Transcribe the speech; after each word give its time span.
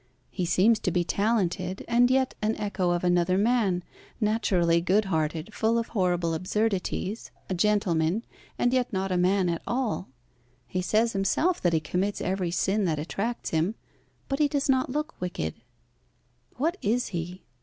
"He 0.31 0.45
seems 0.47 0.79
to 0.79 0.89
be 0.89 1.03
talented, 1.03 1.85
and 1.87 2.09
yet 2.09 2.33
an 2.41 2.55
echo 2.55 2.89
of 2.89 3.03
another 3.03 3.37
man, 3.37 3.83
naturally 4.19 4.81
good 4.81 5.05
hearted, 5.05 5.53
full 5.53 5.77
of 5.77 5.89
horrible 5.89 6.33
absurdities, 6.33 7.29
a 7.51 7.53
gentleman, 7.53 8.25
and 8.57 8.73
yet 8.73 8.91
not 8.91 9.11
a 9.11 9.15
man 9.17 9.47
at 9.47 9.61
all. 9.67 10.09
He 10.65 10.81
says 10.81 11.13
himself 11.13 11.61
that 11.61 11.73
he 11.73 11.79
commits 11.79 12.19
every 12.19 12.49
sin 12.49 12.85
that 12.85 12.97
attracts 12.97 13.51
him, 13.51 13.75
but 14.27 14.39
he 14.39 14.47
does 14.47 14.67
not 14.67 14.89
look 14.89 15.13
wicked. 15.21 15.53
What 16.55 16.77
is 16.81 17.09
he? 17.09 17.43